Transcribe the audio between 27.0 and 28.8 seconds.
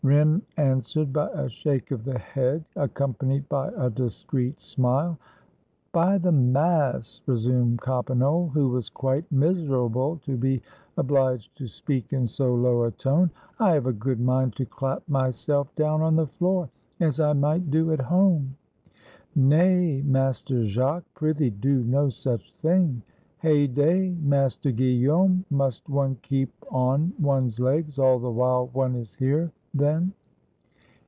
one's legs all the while